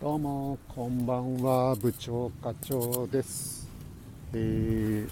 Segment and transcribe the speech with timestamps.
[0.00, 3.68] どうもこんばんは部長課長です、
[4.32, 5.10] えー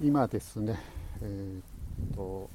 [0.00, 0.78] 今ですね
[1.20, 2.48] えーっと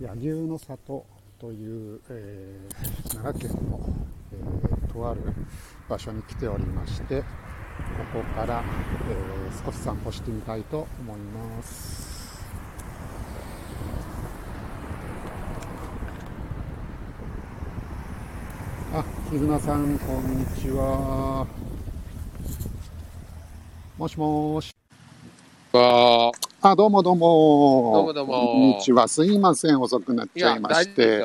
[0.00, 1.06] 柳生の里
[1.38, 3.80] という、えー奈良県の、
[4.32, 5.20] えーとある
[5.88, 7.26] 場所に来ておりましてこ
[8.14, 8.64] こから、
[9.08, 12.21] え少し散歩してみたいと思います。
[19.32, 21.46] あ、絆さん、こんにちは。
[23.96, 24.74] もしもーし。
[25.72, 27.92] わあ、どうもどうも。
[27.94, 29.08] どうもどうもこんにちは。
[29.08, 31.24] すいません、遅くなっちゃいま大して。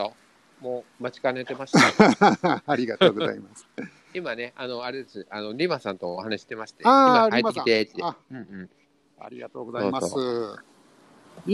[0.62, 2.64] もう待ちかねてました。
[2.66, 3.68] ありがとうございます。
[4.14, 5.28] 今ね、あの、あれです。
[5.30, 6.84] あの、リマさんとお話してまして。
[6.86, 7.94] あー今入ってきてって。
[7.98, 8.70] リマうんうん。
[9.20, 10.08] ありがとうございます。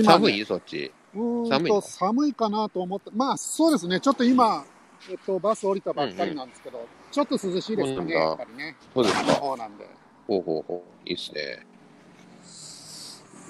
[0.04, 0.46] 寒い？
[0.46, 0.92] そっち。
[1.16, 4.64] 寒い寒いかなと思って、まあそうですね、ちょっと今、
[5.10, 8.76] えっと、バス降りたばっかりなんですけど、ちょっと涼しいですかね、やっぱりね。
[8.96, 9.34] のそうですか。
[9.36, 9.86] 方なんで。
[10.28, 11.10] ほうほうほう。
[11.10, 11.66] いいっすね。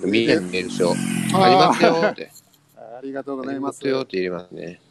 [0.04, 1.38] みんなにメールしよう。
[1.38, 2.32] あありますよって。
[2.76, 3.60] ありがとうごあざいま。
[3.60, 4.82] りますすよって入れますね。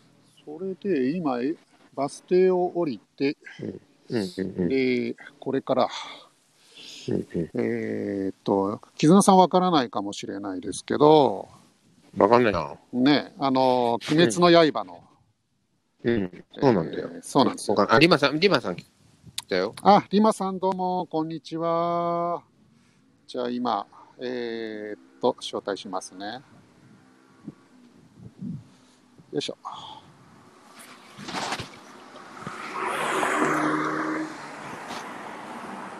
[0.44, 1.54] それで、今、え
[1.94, 4.68] バス停を降りて、うんうんうん。
[4.68, 5.88] で、これから、
[7.08, 11.48] うんうんえーっと、絆さんわからないかもしれないですけど、
[12.16, 12.74] わかんないな。
[12.92, 15.02] ね、あの、鬼滅の刃の、
[16.04, 16.44] うん。
[16.60, 17.18] そうなんだよえ。
[17.18, 17.76] ーそうなんですよ。
[17.88, 18.84] あ、リマさん、リマさん来
[19.48, 19.74] たよ。
[19.82, 22.42] あ、リマさんどうも、こんにちは。
[23.26, 23.86] じゃあ今、
[24.18, 26.40] えーっと、招待しますね。
[29.30, 29.56] よいしょ。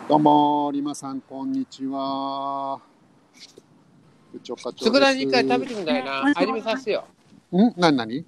[0.09, 2.81] どうも、リマさん、こんにちは。
[4.33, 4.85] 部長課長です。
[4.85, 6.25] つくだ煮一回食べてみたいな。
[6.25, 7.05] 味見させてよ。
[7.53, 7.73] ん？
[7.77, 8.25] 何何？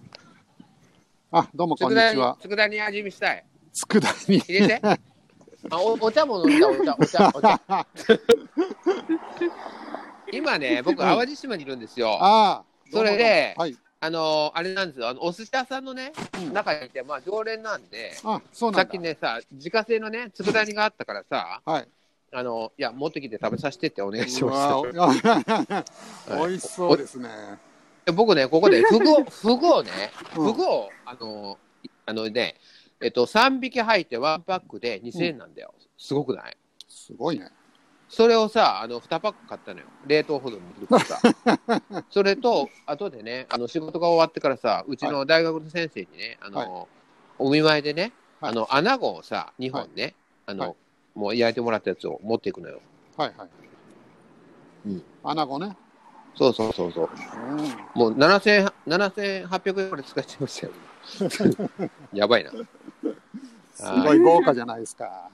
[1.37, 2.37] あ、どうも、こんにちは、。
[2.39, 3.45] つくだ煮味見したい。
[3.73, 4.37] つくだ煮。
[4.37, 4.79] 入れて。
[5.69, 7.87] あおお茶も飲んだ、お茶、お茶、お茶。
[10.31, 12.17] 今ね、僕、淡路島にいるんですよ。
[12.21, 13.77] ああ、それではい。
[13.99, 18.83] あのあれなんですよ、あのお寿司屋さんのね、うん中にいて、まあ、常連なんで、あ、そうなんだ。
[18.83, 21.87] さっきね、さ、自家製のね、佃煮があったからさ、はい。
[22.31, 27.29] あのいや、持ってきて食べさせてってお願いしまお 美味しそうですね。
[28.05, 28.11] す。
[28.13, 29.91] 僕ね、ここでフグを、フグをね、
[30.37, 31.57] うんフグを、あの、
[32.05, 32.55] あのね、
[33.01, 35.73] えっと、3匹入ってワンパックで2000円なんだよ。
[35.97, 36.57] すごくない？
[36.87, 37.49] すごいね。
[38.07, 39.87] それをさ、あの2パック買ったのよ。
[40.05, 42.03] 冷凍保存できるからさ。
[42.11, 46.87] それと、後でね、あの仕事が終わってからさ、うちの大学の先生にね、あの、はい
[47.37, 50.75] お見舞いでね、はいあの、穴子をさ、2本ね、あの、はい
[51.15, 52.81] もう焼いてもらったやつを持っていくのよ。
[53.17, 53.49] はいはい。
[54.87, 55.03] うん。
[55.23, 55.77] 穴子ね。
[56.37, 57.09] そうそうそうそう。
[57.49, 57.59] うん。
[57.93, 60.73] もう7000 7800円くらい使っちゃいましたよ。
[62.13, 62.51] やばいな。
[63.73, 65.29] すごい豪華じゃないですか。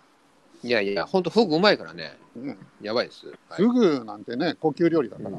[0.64, 2.18] いやいや、ほんとフグうまいからね。
[2.36, 3.28] ねやばいです。
[3.50, 5.30] はいフグなんてね、高級料理だから。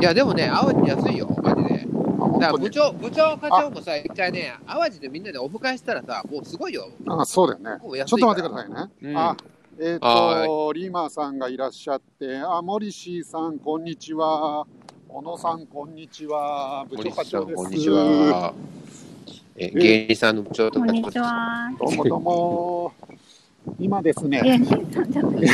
[0.00, 1.86] いや、でもね、淡路安いよ、マジで。
[2.40, 6.88] だから部長、部長、課長もさ、一回ね、淡路でみんなでオフ会したらさ、もうすごいよ。
[7.08, 7.80] あ、そうだよね。
[8.06, 8.90] ちょっと待ってくださいね。
[9.02, 9.36] うんあ、
[9.78, 14.66] えっ、はと、リーマーさんがいらっしゃって、あ、モリシーさん、こんにちは。
[15.08, 16.86] 小野さん、こんにちは。
[16.88, 17.56] 部長課長です。
[17.56, 18.54] こんにちは。
[19.56, 21.70] え、芸人さんの部長とこんにちは。
[21.76, 22.92] どうもどうも。
[23.80, 25.44] 今ですね、芸人さんじゃない。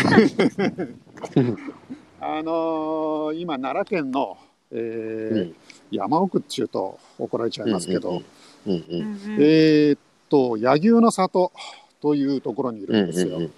[2.21, 4.37] あのー今、奈良県の、
[4.71, 5.55] えーうん
[5.91, 8.23] 山奥っちゅうと怒られちゃいますけど、
[8.65, 9.99] うんうんうんうんえーっ
[10.29, 11.51] と、柳生の里
[12.01, 13.39] というところにいうんるんですよ。
[13.39, 13.53] うんうん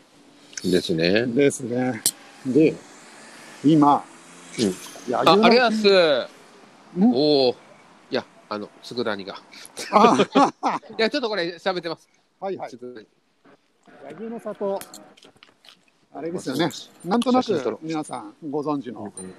[0.65, 1.27] ですね。
[1.27, 2.03] ですね。
[2.47, 2.75] で、
[3.65, 4.05] 今、
[4.59, 5.89] うんあ、ありがとうございます。
[6.99, 7.57] んおお。
[8.11, 9.37] いや、あの、つくだ煮が。
[9.93, 10.17] あ
[10.99, 12.09] いや、ちょっとこれ喋ってます。
[12.39, 12.71] はいはい。
[12.73, 13.07] 柳
[14.15, 14.81] 生の里、
[16.15, 16.71] あれですよね。
[17.05, 19.35] なんとなく皆さんご存知の、うん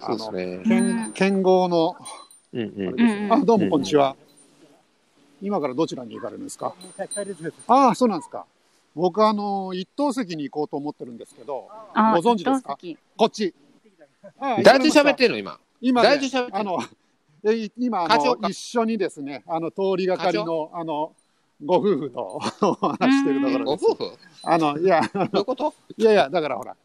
[0.00, 0.68] あのそうですね。
[0.68, 1.96] 剣剣豪の、
[2.52, 4.16] うんうんあれですうんあ、どうもこんにちは。
[5.42, 6.74] 今からどちらに行かれるんですか？
[7.66, 8.46] ああ、そうなんですか。
[8.94, 12.78] 僕、あの、一等席に行こうと思ってるんですけど、あご存知ですか？
[13.16, 13.54] こっち。
[14.38, 15.58] ああ誰と喋ってんの今？
[15.80, 16.78] 今ね誰と喋ってんの？
[16.78, 16.82] あの、
[17.52, 21.12] え今あの、一緒にですね、あの、通りがかりの、あの、
[21.64, 22.38] ご夫婦とお
[22.88, 23.84] 話してるところです。
[23.86, 24.18] ご夫婦？
[24.44, 25.74] あの、いや、どういうこと？
[25.96, 26.76] いやいや、だからほら。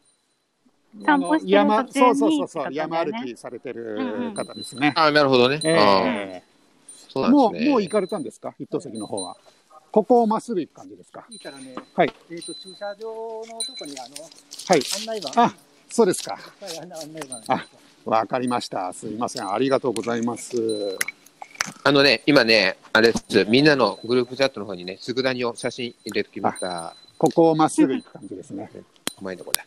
[1.06, 4.92] 散歩してる途中にそうそうそうそう、方だよ山ね歩きされてうんるうん方ですね。
[4.96, 5.60] あなるほどね。
[5.64, 6.44] え
[7.10, 7.70] そうえもう、なんですね。
[7.72, 8.56] もう行かれたんですか？
[8.60, 9.38] 一等席の方は。
[9.92, 11.26] ここをまっすぐ行く感じですか？
[11.30, 12.14] いいからね、はい。
[12.32, 14.82] えっ、と、駐車場のとこにあの、はい。
[15.02, 15.44] 案内板。
[15.44, 15.56] あ、
[15.90, 16.34] そうですか。
[16.62, 17.54] はい、案内板。
[17.54, 17.66] あ
[18.06, 18.94] わかりました。
[18.94, 19.52] すいません。
[19.52, 20.98] ありがとうございます。
[21.84, 23.46] あのね、今ね、あれです。
[23.46, 26.96] みんなのグループチャットの方にね、つくだ煮を写真入れてきました。
[27.18, 28.72] ここをまっすぐ行く感じですね。
[29.20, 29.66] うまいとこだ。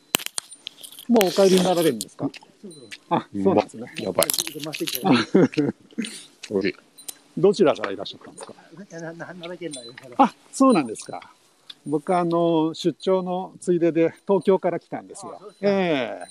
[1.09, 2.31] もうお帰りになられるんですか？
[2.63, 2.85] そうそう。
[3.11, 3.93] あ、そうなんですね。
[3.99, 4.29] やばい。
[4.55, 5.11] 出ましてきた。
[5.11, 6.75] 美味しい。
[7.37, 8.55] どちらからいらっしゃったんですか？
[10.19, 11.33] あ、そうなんですか。
[11.87, 16.25] 僕あの、出張のついでで東京から来たんですよええ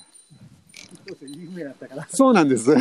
[1.07, 2.07] そうそう、有名だったから。
[2.09, 2.73] そうなんです。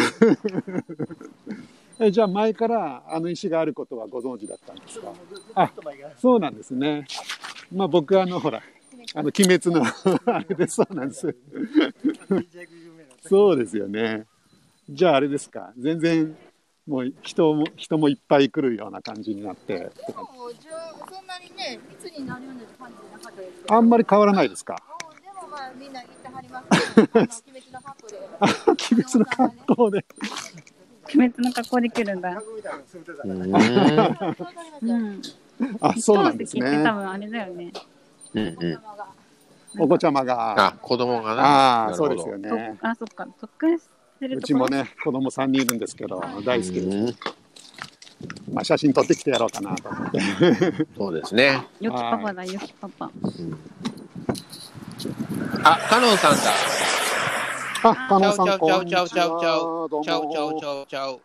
[1.98, 5.12] えじゃあ前からあの石があることはご存知だったんですか？
[5.54, 5.70] あ
[6.18, 7.06] そうなんですね。
[7.72, 8.62] まあ僕あのほら、
[9.14, 9.84] あの鬼滅の
[10.34, 11.34] あれでそうなんです。
[13.28, 14.26] そうですよね。
[14.88, 15.72] じゃああれですか。
[15.78, 16.36] 全然
[16.90, 19.92] もう人も人もいっぱい来るような感じになって、でも、
[20.60, 23.74] じゃあそんなにね、密になるような感じじゃなかったですけど。
[23.76, 24.76] あんまり変わらないですか？
[24.82, 26.62] うんでもまあ、みんな行ってはりま
[27.30, 28.18] す 鬼滅の格好で。
[28.82, 30.04] 鬼滅の格好で。
[31.14, 32.42] 鬼滅の格好できるんだ。
[35.80, 36.92] あ、そうなんですね多。
[36.92, 37.72] 分あれだよね。
[38.34, 38.74] うんうん。
[38.74, 39.06] 頭が
[39.78, 40.66] お子ちゃまが。
[40.66, 41.86] あ、子供がな。
[41.90, 42.76] あそうですよとね。
[42.82, 43.28] あ、そっか。
[43.40, 43.78] 特訓
[44.20, 46.86] うちもね、子供3人いるんですけど、大好きです。
[46.88, 47.06] うん
[48.52, 50.20] まあ、写真撮ってきてやろうかなと思って。
[50.96, 51.66] そうですね。
[51.80, 53.10] よきパパだ、よきパパ。
[55.64, 56.80] あ、カノンさんだ。
[57.82, 60.68] あ、加納さん、ちゃうちちゃうちゃうちゃうちゃうちゃうちも。
[60.68, 61.20] ゃうちゃう。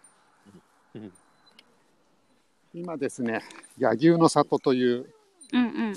[2.74, 3.42] 今ですね、
[3.78, 5.06] 柳生の里という、
[5.54, 5.76] うんうん。
[5.76, 5.96] うんうん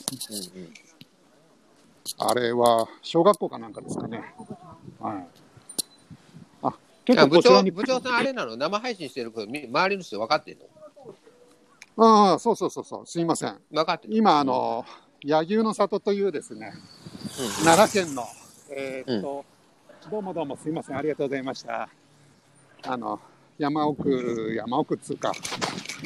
[2.17, 4.35] あれは小学校かなんかですかね。
[4.99, 5.27] はい。
[7.17, 7.63] あ、結あ部長。
[7.63, 8.57] 部長さんあれなの？
[8.57, 10.67] 生配信してることみ周りの人分かってんの？
[12.01, 13.59] ああ、そうそうそうそう、すいません。
[13.73, 14.85] 分かってる今、あの、
[15.25, 16.73] 柳生の里というですね、
[17.65, 18.25] 奈良県の、
[18.71, 19.45] えーっと、
[20.09, 21.89] どうもどうもすいません、ありがとうございました。
[22.85, 23.19] あの、
[23.59, 25.33] 山奥、山奥っつうか、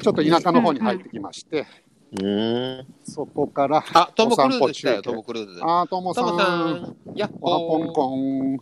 [0.03, 1.67] ちょっと田舎の方に入ってきまして、
[2.13, 2.27] うん。
[2.27, 2.29] う
[2.83, 2.87] ん。
[3.05, 5.61] そこから、あ、トム・クルーズ来たトム・クルーズ。
[5.63, 8.57] あー、ともさトムさん、ん、やっおはぽんほこん。
[8.57, 8.59] ー。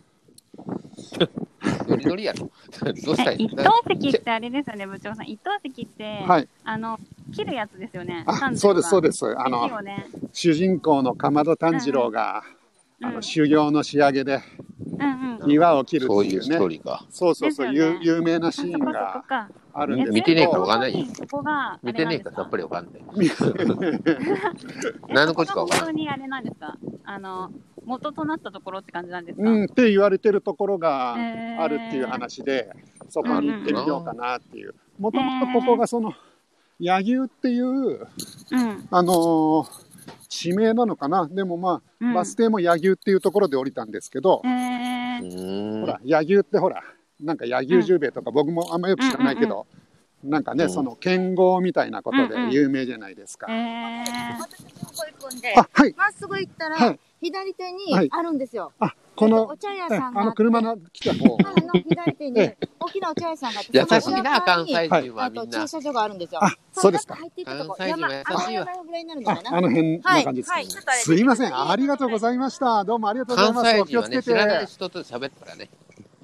[2.00, 2.50] ノリノリやろ。
[3.04, 3.38] どうしたい？
[3.46, 5.26] の等席ってあれですよね、部長さん。
[5.28, 6.48] 一等席って、はい。
[6.64, 6.98] あの、
[7.34, 8.24] 切るやつですよね。
[8.26, 9.26] あ、そうです、そうでです。
[9.38, 10.06] あすの、よね。
[10.32, 12.60] 主人公のかまど炭治郎が、うん
[13.02, 14.42] あの修行の仕上げで
[14.98, 15.50] うんうん。
[15.50, 16.68] 岩を切るっていうそういうストーね。
[16.68, 17.06] リーか。
[17.08, 19.48] そうそうそう、ね有有名なシーンがか。
[19.72, 22.62] あるんです見てねえからわかんないそこが、見てねえかさっぱり。
[22.62, 23.02] りわかんない。
[25.08, 25.78] 何のこっちかわかんない。
[25.78, 26.76] 本当にあれなんですか？
[27.04, 27.50] あの、
[27.84, 32.70] 元となったところって感じなんですか、うん、って言われてるところがあるっていう話で、
[33.08, 34.74] そこに行ってみようかなっていう。
[34.98, 36.12] もともとここがその、
[36.78, 38.06] 柳生っていう、うん。
[38.90, 39.90] あのー
[40.32, 41.26] 地名なのかな？
[41.26, 46.84] でもまあ、うんバス停も柳生っていうところで降りたんですけどえ、ーうーんほら、柳生ってほら、
[47.20, 49.66] なんか柳生十兵衛とか僕もあんまよく知らないけど、
[50.22, 53.46] なんかね、うんその剣豪みたいなことでうんうん有名じゃないですか。
[53.50, 55.94] えー私のここ行くんで、あ、はい。
[55.96, 58.72] まっすぐ行ったら、はい左手にはいあるんですよ。
[58.80, 60.36] あ、このお、茶屋さんがあって。
[60.36, 61.36] 車の来た方。
[61.44, 65.46] あの左手にえ大きなお茶屋さんがあって、優しいな、関西人はあみんな。
[65.46, 66.42] と駐車場があるんですよ。
[66.42, 69.56] あそうですか入っていったとこ山あの山ぐらいになるのあかな。
[69.58, 71.70] あの辺の感じですねはいはいすいません。
[71.70, 72.84] ありがとうございました。
[72.84, 73.80] どうもありがとうござい関ます。
[73.80, 74.72] お西人はね、気をつけ知らないて。
[74.72, 75.68] 人と喋ったからね。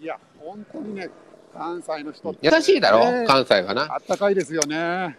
[0.00, 1.10] いや、本当にね、
[1.56, 3.94] 関西の人優しいだろ、ね関西はな。
[3.94, 5.18] あったかいですよね。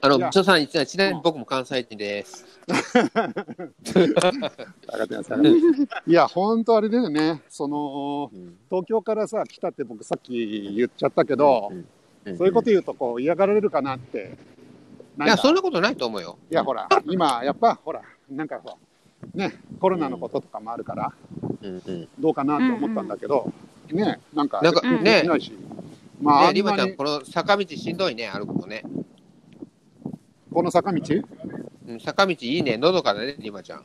[0.00, 2.46] あの、いや部長さん、ちなみに僕も関西人です。
[6.06, 7.42] いや、本当あれだよね。
[7.48, 11.84] その、うん東京からさ、来たって僕さっき言っちゃったけど、ん
[12.36, 14.36] そういうこと言うとこう嫌がられるかなって。
[15.16, 16.38] ないんや、かそんなことないと思うよ。
[16.50, 18.76] いや、ほら、今、やっぱ、ほら、なんかほら、
[19.34, 21.12] ね、コロナのこととかもあるから、
[21.62, 22.08] うんうん。
[22.18, 23.52] どうかなと思ったんだけど、
[23.92, 25.52] ね、なんか、なんかできねないし。
[26.20, 28.82] まあ、ねリマちゃん、この坂道しんどいね、歩くのね。
[30.52, 31.00] この坂道？
[31.88, 33.84] うん、坂道いいね、のどかだね、リマちゃん。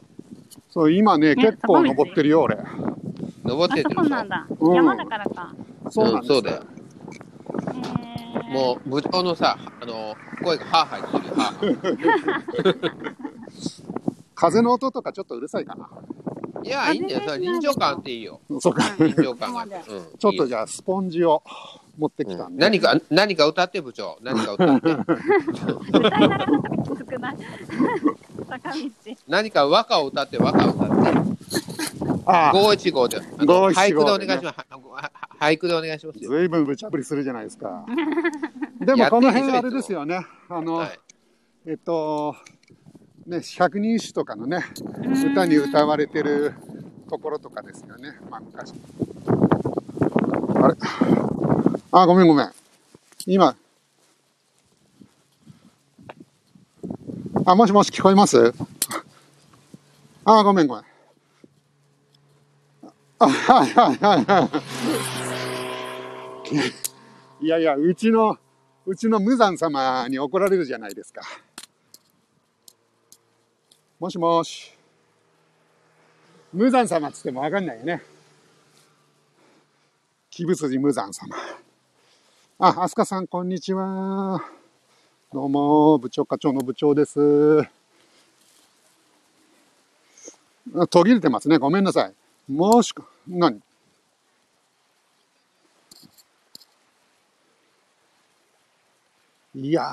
[0.69, 2.57] そう、今ね、ね結構登ってるよ、俺。
[3.43, 4.03] 登ってってるでしょ。
[4.03, 4.47] こなんだ。
[4.59, 5.53] うん山だからか。
[5.89, 6.63] そうなんですそうだよ。
[7.57, 12.95] えー、もう、部長のさ、あの、声がハーハー言ってるよ、ハーハ
[14.35, 15.88] 風の音とかちょっとうるさいかな。
[16.65, 16.67] ー。
[16.67, 18.41] いや、いいんだよ、それ臨場感っていいよ。
[18.60, 18.95] そうか。
[19.00, 19.63] 臨場感が。
[19.63, 19.69] うん。
[20.17, 21.43] ちょっとゃ、じゃあ、スポンジを
[21.98, 22.62] 持ってきたんで。
[22.62, 24.17] 何か、何か歌って、部長。
[24.22, 24.91] 何か歌って。
[24.91, 27.38] 歌いながらとかきつくない
[28.48, 28.79] 坂道。
[29.27, 31.36] 何か和歌を歌って、和歌を歌って。
[32.25, 33.19] ああ、五一五で。
[33.19, 33.45] 俳句で
[33.93, 34.57] 五お願いします。
[35.39, 36.31] 俳句でお願いしますよ。
[36.31, 37.86] ずいぶん無茶ぶりするじゃないですか。
[38.79, 40.25] でも、この辺あれですよね。
[40.50, 41.00] あの、はい。
[41.67, 42.36] えっと、
[43.25, 44.63] ね、百人一首とかのね、
[45.25, 46.53] 歌に歌われてる
[47.10, 48.20] ところとかですよね。
[48.29, 48.74] まあ、昔。
[50.62, 50.75] あれ？
[51.91, 52.51] あ、ごめんごめん。
[53.25, 53.55] 今。
[57.48, 58.53] あ、もしもし聞こえます？
[60.24, 60.84] あ、ごめんごめん。
[63.17, 64.50] あ、はいはいはいは
[67.41, 67.46] い。
[67.46, 68.38] いやいや、うちの、
[68.86, 71.24] うちの無惨様に怒られるじゃないですか。
[74.05, 74.71] もしもし。
[76.53, 78.03] 無惨様っつってもわかんないよね。
[80.29, 81.35] 木ぶ筋無惨様。
[82.59, 84.43] あ、アスカさん、こんにちは。
[85.33, 87.62] どうも、部長課長の部長です。
[90.75, 91.57] あ途切れてますね。
[91.57, 92.13] ごめんなさい。
[92.51, 93.59] もしく、何？
[99.55, 99.85] いやー、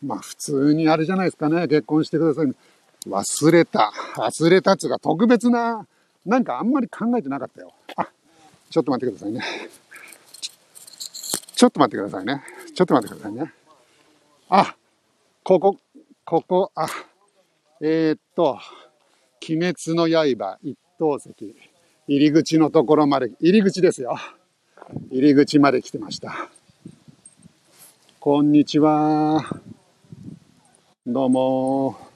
[0.00, 1.66] まあ普通にあれじゃないですかね。
[1.66, 2.54] 結婚してください。
[3.08, 3.92] 忘れた。
[4.16, 5.86] 忘れたっつうか特別な、
[6.24, 7.72] なんかあんまり考えてなかったよ。
[7.96, 8.08] あ、
[8.70, 9.42] ちょっと待ってくださいね。
[11.54, 12.42] ちょっと待ってくださいね。
[12.74, 13.52] ちょっと待ってくださいね。
[14.48, 14.74] あ、
[15.42, 15.76] ここ、
[16.24, 16.86] ここ、あ、
[17.80, 18.58] えー、っと、
[19.48, 21.34] 鬼滅の刃一等石、
[22.08, 24.16] 入り口のところまで、入り口ですよ。
[25.10, 26.50] 入り口まで来てました。
[28.20, 29.44] こんにちは。
[31.06, 32.13] どうも。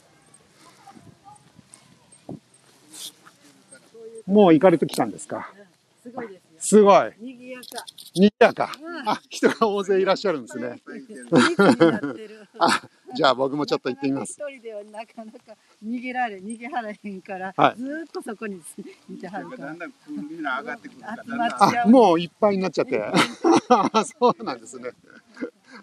[4.28, 5.50] もう行かれてきたんですか？
[6.02, 6.40] すごいですよ。
[6.61, 7.12] すごい。
[7.20, 7.85] 賑やか。
[8.14, 8.73] にぎやか。
[9.06, 10.80] あ、人が大勢いらっしゃるんですね。
[12.58, 12.82] あ、
[13.14, 14.32] じゃあ僕もちょっと行ってみます。
[14.32, 15.38] 一人ではなかなか
[15.85, 18.61] 逃げられ、逃げはらへんから、はいずーっとそこに
[19.11, 19.66] いてはるから。
[19.66, 21.87] だんだんみんな上がってくるからあ。
[21.87, 23.00] もういっぱいになっちゃって。
[23.68, 24.90] あ そうなんですね。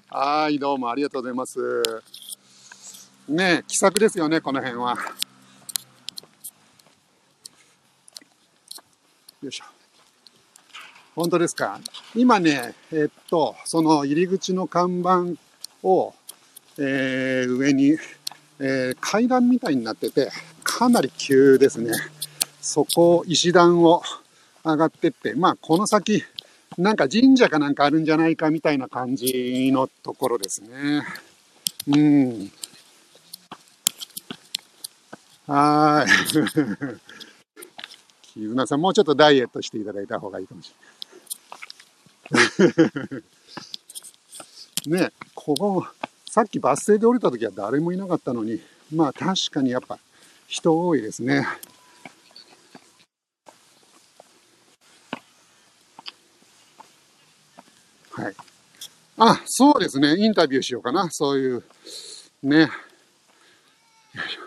[0.09, 1.83] はい、どうもありがとうございます。
[3.29, 4.97] ねえ、気さくですよね、この辺は。
[9.41, 9.65] よいしょ。
[11.15, 11.79] 本当ですか？
[12.15, 15.25] 今ね、えっと、その入り口の看板
[15.83, 16.13] を、
[16.77, 17.97] えー上に、
[18.59, 20.31] えー階段みたいになってて、
[20.63, 21.91] かなり急ですね。
[22.59, 24.01] そこ、石段を
[24.63, 26.23] 上がってって、まあ、この先、
[26.77, 31.03] なんか神社かなんかあるんじゃないかみたいな感じのところですね。
[31.87, 32.51] うん。
[35.47, 36.99] はーい。
[38.35, 40.73] キズナさん、もうちょっとダイエットしていただいた方がいいかもし
[42.31, 42.37] れ
[44.91, 45.03] ない。
[45.07, 45.87] ねここ、
[46.29, 48.61] さっきバス停で降りた時は誰もいなかったのに、
[48.93, 49.99] まあ確かにやっぱ
[50.47, 51.47] 人多いですね。
[58.11, 58.35] はい。
[59.17, 60.17] あ、そうですね。
[60.17, 61.07] インタビューしようかな。
[61.09, 61.63] そういう、
[62.43, 62.59] ね。
[62.59, 62.67] よ
[64.25, 64.37] いし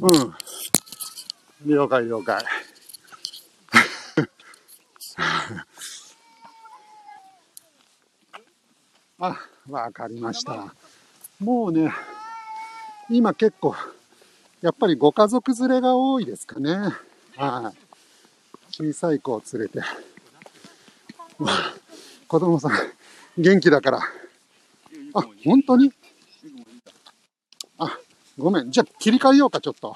[0.00, 0.34] ょうん。
[1.64, 2.44] 了解了解。
[9.18, 9.38] あ、
[9.68, 10.74] わかりました。
[11.38, 11.92] もうね、
[13.08, 13.76] 今結構、
[14.60, 16.72] やっぱりご家族連れが多いですかね。
[17.36, 17.76] はい。
[18.72, 19.80] 小さい子を連れて。
[22.26, 22.72] 子供さん、
[23.38, 23.98] 元気だから。
[25.14, 25.92] あ、本当に？
[27.78, 27.98] あ、
[28.38, 28.70] ごめん。
[28.70, 29.94] じゃあ切り替えようか、ちょっと。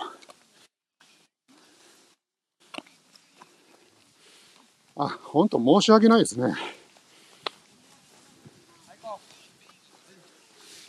[4.98, 6.54] あ、本当申し訳ないですね。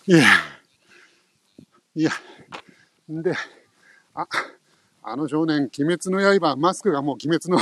[0.08, 0.24] いや、
[1.94, 2.12] いや、
[3.12, 3.34] んで、
[4.14, 4.26] あ、
[5.04, 7.60] あの少年、鬼滅の刃、マスクがもう鬼滅の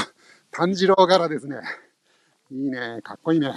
[0.52, 1.58] 炭治郎柄ですね。
[2.52, 3.52] いいね、かっこいいね。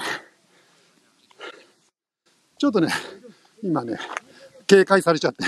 [2.56, 2.88] ちょっとね、
[3.62, 3.98] 今ね、
[4.66, 5.44] 警戒されちゃって。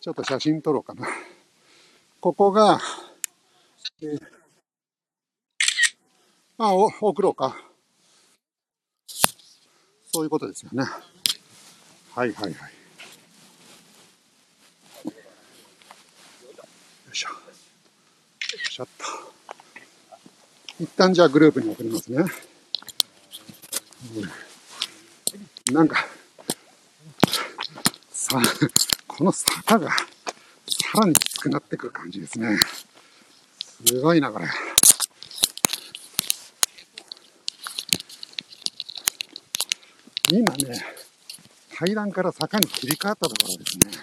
[0.00, 1.08] ちょっと写真撮ろうかな。
[2.20, 2.78] ここが、
[4.00, 4.41] えー
[6.64, 7.56] あ、お、送ろうか。
[10.14, 10.84] そういうことですよね。
[12.14, 12.52] はいはいはい。
[12.52, 12.56] よ
[17.12, 17.30] いしょ。
[17.30, 17.34] よ
[18.54, 19.04] いしょっと。
[20.78, 22.18] 一旦じゃあグループに送りますね。
[24.16, 26.06] うんなんか、
[28.10, 28.40] さ、
[29.08, 29.96] この坂がさ
[31.00, 32.56] らにきつくなってくる感じですね。
[33.84, 34.46] すごいな、これ。
[40.34, 40.82] 今ね、
[41.76, 44.02] 階段から坂に切り替わったところですね。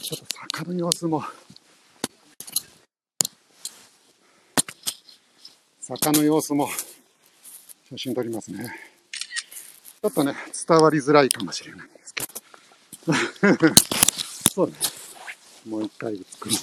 [0.00, 1.24] ちょっと坂の様子も、
[5.80, 6.68] 坂の様子も
[7.88, 8.72] 写真撮りますね。
[10.00, 10.36] ちょっとね、
[10.68, 13.74] 伝わりづらいかもしれないんですけど。
[14.54, 14.74] そうね。
[15.66, 16.54] もう一回作る。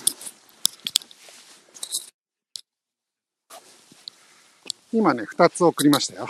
[4.94, 6.30] 今ね、二つ送りましたよ。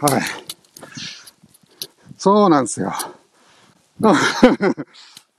[0.00, 0.22] はい。
[2.16, 2.92] そうなんですよ。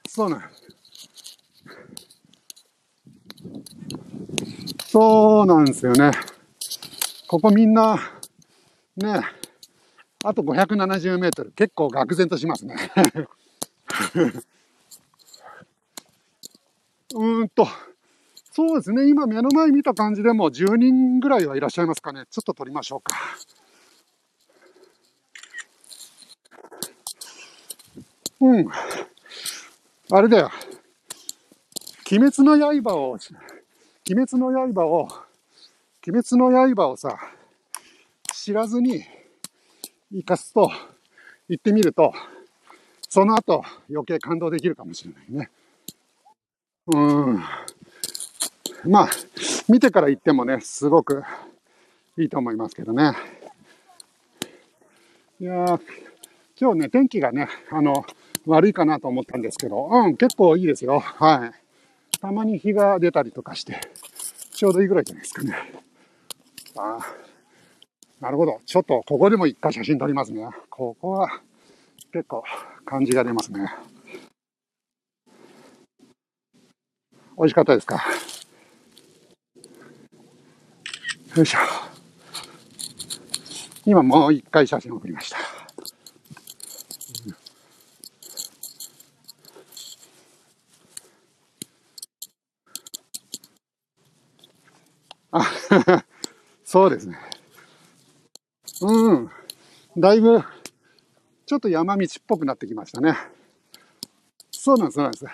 [0.07, 0.41] そうなん
[4.85, 6.11] そうなんですよね。
[7.27, 7.99] ここみんな、
[8.97, 9.21] ね、
[10.25, 12.75] あと570メートル、結構愕然としますね。
[17.13, 17.67] うーんと、
[18.51, 22.25] そうですね、今目の前見た感じでも10人ぐらいはいらっしゃいますかね。
[22.29, 23.15] ちょっと撮りましょうか。
[28.41, 28.67] うん。
[30.12, 30.51] あれだよ。
[32.12, 33.19] 鬼滅の刃を、鬼
[34.08, 35.08] 滅の刃を、
[36.08, 37.19] 鬼滅の刃をさ、
[38.34, 39.03] 知らずに
[40.12, 40.72] 生かすと、
[41.50, 42.13] 言ってみると、
[43.10, 45.50] その後余計感動できるかもしれないね。
[46.88, 47.43] うん。
[48.86, 49.10] まあ、
[49.67, 51.24] 見てから言ってもね、すごく
[52.17, 53.13] いいと思いますけどね。
[55.39, 55.79] いや、
[56.60, 58.05] 今日ね、天気がね、あの、
[58.46, 61.00] 悪いかなと思ったんですけど、うん、結構いいですよ。
[61.00, 61.51] はい。
[62.19, 63.79] たまに日が出たりとかして、
[64.51, 65.55] ちょうどいいぐらいじゃないですかね。
[66.75, 67.29] あー
[68.22, 68.60] なるほど。
[68.65, 70.46] ちょっと、ここでも一回写真撮りますね。
[70.69, 71.41] ここは、
[72.12, 72.43] 結構、
[72.84, 73.74] 感じが出ますね。
[77.38, 78.03] 美味しかったですか？
[81.38, 81.60] よいしょ。
[83.86, 85.38] 今もう一回写真を送りました。
[95.31, 95.43] あ、
[96.71, 97.17] そうですね。
[98.81, 99.31] うん。
[99.97, 100.43] だいぶ、
[101.47, 103.17] ちょっと山道っぽくなってきましたね。
[104.51, 105.25] そうなんです、そうなんです。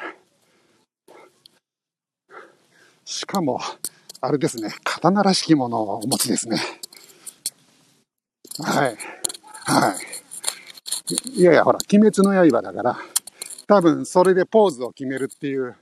[3.03, 3.59] しかも、
[4.21, 6.57] あれですね、刀らしきものをお持ちですね。
[8.63, 8.97] はい。
[9.65, 11.37] はい。
[11.37, 12.97] いやいや、ほら、鬼滅の刃だから、
[13.67, 15.75] 多分それでポーズを決めるっていう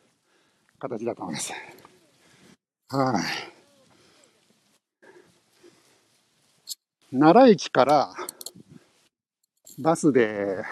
[0.79, 1.53] 形だと思います。
[2.89, 3.42] はい。
[7.13, 8.11] 奈良駅から
[9.77, 10.63] バスで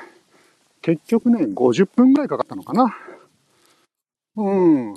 [0.82, 2.98] 結局ね、50分ぐらいかかったのかな。
[4.36, 4.96] うん。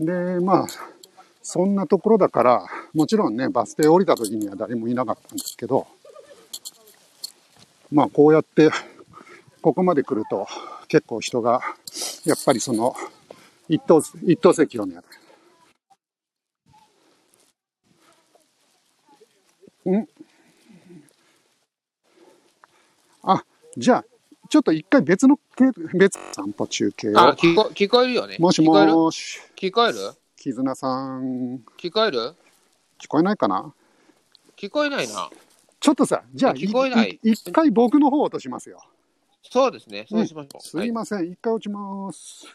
[0.00, 0.66] で、まあ、
[1.42, 5.86] そんなところだから、もちろんね、バス停降りた時には誰もいなかったんですけど、
[7.92, 8.70] まあ、こうやって、
[9.60, 10.46] ここまで来ると、
[10.88, 11.60] 結構人が、
[12.24, 12.94] やっぱりその、
[13.68, 14.96] 一等、一等席をね、
[19.90, 20.08] ん
[23.22, 23.44] あ、
[23.76, 24.04] じゃあ、
[24.48, 25.64] ちょっと一回別のけ、
[25.98, 27.18] 別散歩中継を。
[27.18, 28.36] あ、聞こ聞こえるよね。
[28.38, 29.98] もしもし、聞こえる？
[30.36, 32.34] 絆さん、聞こえる？
[33.00, 33.72] 聞こえないかな？
[34.56, 35.28] 聞こえないな？
[35.80, 38.80] ちょっとさ、じゃあ、聞こえないい一回僕の方を落としますよ。
[39.42, 40.06] そうですね。
[40.08, 40.60] そうしましょう。
[40.62, 42.46] すいません、一回落ちます。